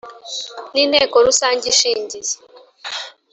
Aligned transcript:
n 0.73 0.75
Inteko 0.83 1.15
Rusange 1.25 1.63
ishingiye 1.73 2.33